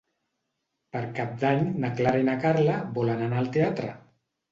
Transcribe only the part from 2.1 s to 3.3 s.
i na Carla volen